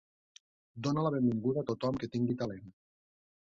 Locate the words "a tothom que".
1.63-2.11